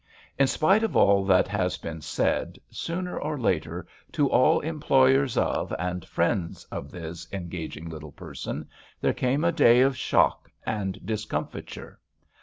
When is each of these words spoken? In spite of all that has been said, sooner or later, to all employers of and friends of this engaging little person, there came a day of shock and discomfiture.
In 0.39 0.47
spite 0.47 0.81
of 0.83 0.95
all 0.95 1.23
that 1.25 1.47
has 1.49 1.77
been 1.77 2.01
said, 2.01 2.57
sooner 2.71 3.19
or 3.19 3.37
later, 3.39 3.85
to 4.13 4.27
all 4.31 4.59
employers 4.61 5.37
of 5.37 5.71
and 5.77 6.03
friends 6.03 6.63
of 6.71 6.89
this 6.89 7.27
engaging 7.31 7.87
little 7.87 8.11
person, 8.11 8.67
there 8.99 9.13
came 9.13 9.43
a 9.43 9.51
day 9.51 9.81
of 9.81 9.95
shock 9.95 10.49
and 10.65 11.05
discomfiture. 11.05 11.99